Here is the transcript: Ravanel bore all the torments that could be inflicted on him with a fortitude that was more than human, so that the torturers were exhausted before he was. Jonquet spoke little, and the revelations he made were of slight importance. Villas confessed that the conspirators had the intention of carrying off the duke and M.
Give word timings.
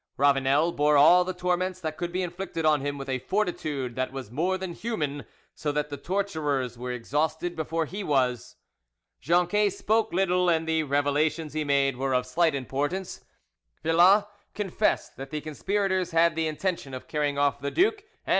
Ravanel 0.17 0.71
bore 0.71 0.97
all 0.97 1.23
the 1.23 1.31
torments 1.31 1.79
that 1.79 1.95
could 1.95 2.11
be 2.11 2.23
inflicted 2.23 2.65
on 2.65 2.81
him 2.81 2.97
with 2.97 3.07
a 3.07 3.19
fortitude 3.19 3.95
that 3.95 4.11
was 4.11 4.31
more 4.31 4.57
than 4.57 4.73
human, 4.73 5.25
so 5.53 5.71
that 5.71 5.91
the 5.91 5.95
torturers 5.97 6.75
were 6.75 6.91
exhausted 6.91 7.55
before 7.55 7.85
he 7.85 8.03
was. 8.03 8.55
Jonquet 9.19 9.69
spoke 9.69 10.11
little, 10.11 10.49
and 10.49 10.67
the 10.67 10.81
revelations 10.81 11.53
he 11.53 11.63
made 11.63 11.97
were 11.97 12.15
of 12.15 12.25
slight 12.25 12.55
importance. 12.55 13.23
Villas 13.83 14.23
confessed 14.55 15.17
that 15.17 15.29
the 15.29 15.39
conspirators 15.39 16.09
had 16.09 16.35
the 16.35 16.47
intention 16.47 16.95
of 16.95 17.07
carrying 17.07 17.37
off 17.37 17.59
the 17.59 17.69
duke 17.69 18.01
and 18.25 18.29
M. 18.29 18.29